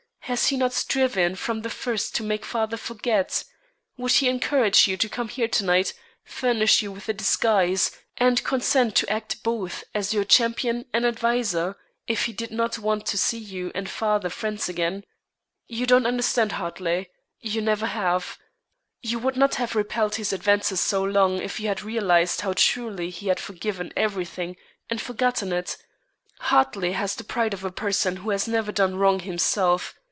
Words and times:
Has 0.25 0.47
he 0.47 0.55
not 0.55 0.71
striven 0.71 1.35
from 1.35 1.61
the 1.61 1.69
first 1.69 2.15
to 2.15 2.23
make 2.23 2.45
father 2.45 2.77
forget? 2.77 3.43
Would 3.97 4.13
he 4.13 4.29
encourage 4.29 4.87
you 4.87 4.95
to 4.95 5.09
come 5.09 5.27
here 5.27 5.49
to 5.49 5.65
night, 5.65 5.93
furnish 6.23 6.81
you 6.81 6.89
with 6.89 7.09
a 7.09 7.13
disguise, 7.13 7.91
and 8.15 8.41
consent 8.41 8.95
to 8.97 9.09
act 9.11 9.43
both 9.43 9.83
as 9.93 10.13
your 10.13 10.23
champion 10.23 10.85
and 10.93 11.05
adviser, 11.05 11.75
if 12.07 12.25
he 12.25 12.31
did 12.33 12.49
not 12.49 12.79
want 12.79 13.05
to 13.07 13.17
see 13.17 13.39
you 13.39 13.73
and 13.75 13.89
father 13.89 14.29
friends 14.29 14.69
again? 14.69 15.03
You 15.67 15.85
don't 15.85 16.05
understand 16.05 16.53
Hartley; 16.53 17.09
you 17.41 17.59
never 17.59 17.87
have. 17.87 18.37
You 19.01 19.19
would 19.19 19.35
not 19.35 19.55
have 19.55 19.75
repelled 19.75 20.15
his 20.15 20.31
advances 20.31 20.79
so 20.79 21.03
long, 21.03 21.39
if 21.41 21.59
you 21.59 21.67
had 21.67 21.83
realized 21.83 22.39
how 22.39 22.53
truly 22.53 23.09
he 23.09 23.27
had 23.27 23.41
forgiven 23.41 23.91
every 23.97 24.23
thing 24.25 24.55
and 24.89 25.01
forgotten 25.01 25.51
it. 25.51 25.75
Hartley 26.39 26.93
has 26.93 27.15
the 27.15 27.25
pride 27.25 27.53
of 27.53 27.65
a 27.65 27.71
person 27.71 28.17
who 28.17 28.29
has 28.29 28.47
never 28.47 28.71
done 28.71 28.95
wrong 28.95 29.19
himself. 29.19 29.93